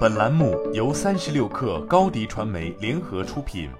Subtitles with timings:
[0.00, 3.70] 本栏目由三十六氪高低传媒联合出品。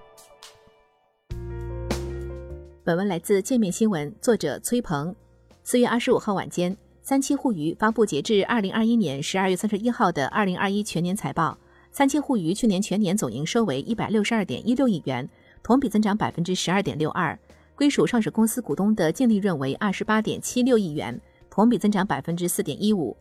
[2.84, 5.14] 本文来自界面新闻，作者崔鹏。
[5.62, 11.58] 四月二十五号晚间，三七互娱发布截至二零二一年十二月三十一号的二零二一全年财报。
[11.92, 15.28] 三七互娱去年全年总营收为一百六十二点一六亿元，
[15.62, 17.38] 同比增长百分之十二点六二。
[17.74, 21.20] 归属上市公司股东的净利润为二十八点七六亿元，
[21.50, 23.16] 同比增长百分之四点一五。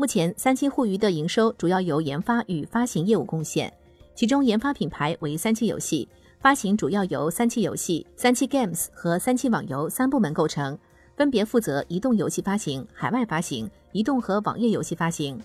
[0.00, 3.70] 目前，三七互娱的营收主要由研发与发行业务贡献，
[4.14, 10.78] 其中研发品牌为三七游戏，发行主要由三七游戏、三七 Games 和三七网游三部门构成，
[11.16, 15.38] 分别负责移动游戏发行、海外发行、移动和网页游戏发行。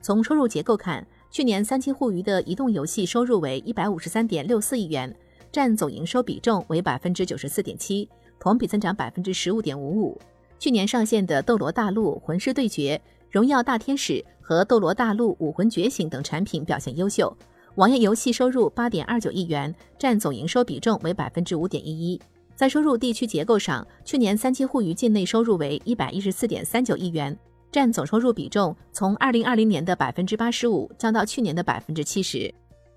[0.00, 5.14] 从收入结构看，去年三七互娱的移动游戏收入为一百五十三点六四亿元，
[5.52, 10.18] 占总营收比重为百分之九十四点七，同比增长百分之十五点五五。
[10.58, 12.98] 去年上线的《斗罗大陆》《魂师对决》。
[13.30, 17.34] 荣耀大天使和斗罗大陆武魂觉醒等产品表现优秀，
[17.76, 22.20] 网页游戏收入八点二九亿元，占总营收比重为百分之五点一一。
[22.56, 27.38] 在收入地区结构上，去年三七互娱境内收入为一百一十四点三九亿元，
[27.70, 32.52] 占总收入比重从二零二零年的百分之八十五降到去年的百分之七十。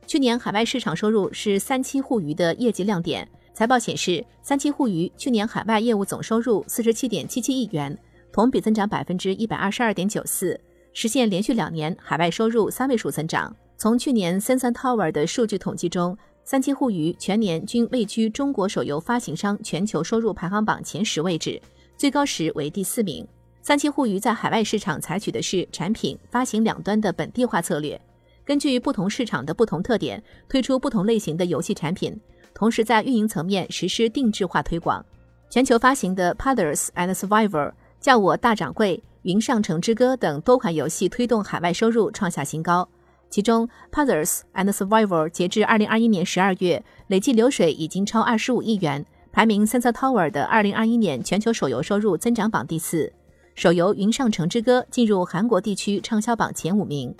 [0.08, 3.30] 去年海外市场收入是三七互娱的业绩亮点。
[3.54, 7.96] 财报显示，三七互娱去年海外业务总收入四十七点七七亿元。
[8.34, 10.60] 同比增长百分之一百二十二点九四，
[10.92, 13.56] 实现连续两年海外收入三位数增长。
[13.78, 21.62] 从去年 Sensor Tower 的数据统计中，三七互娱全年均位居中国手游发行商全球收入排行榜前十位置，
[21.96, 23.26] 最高时为第四名。
[23.62, 28.02] 三七互娱在海外市场采取的是产品发行两端的本地化策略，
[28.44, 32.20] 根据不同市场的不同特点，推出不同类型的游戏产品，
[32.56, 35.06] 同时在运营层面实施定制化推广。
[35.52, 37.72] 全球发行的 Pathers and Survivor。
[38.04, 42.90] 叫我大掌柜、云上城之歌等多款游戏推动海外收入创下新高。
[43.30, 53.14] 其中，《Pathers and Survivor》截至二零二一年十二月累计流水已经超二十五亿元，排名《Sensor Tower》的二零二一年全球手游收入增长榜第四。
[53.56, 57.16] 手游《云上城之歌》进入韩国地区畅销榜前五名。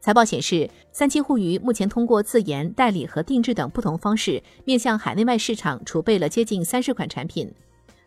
[0.00, 7.54] 财报显示，三七互娱目前通过自研、代理和定制等不同方式，面向海内外市场储备了接近三十款产品。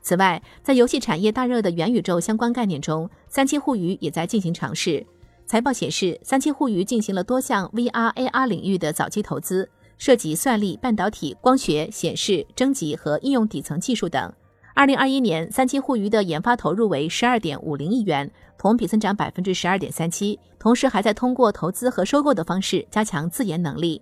[0.08, 5.06] 此外，在游戏产业大热的元宇宙相关概念中，三七互娱也在进行尝试。
[5.46, 14.32] 财报显示，三七互娱进行了多项 VR、AR 领域的早期投资，涉及算力、半导体、光学、显示、征集和应用底层技术等。
[14.74, 24.02] 二零二一年，三七互娱的研发投入为十二点五零亿元，同比增长百分之十二点三七，同时还在通过投资和收购的方式加强自研能力。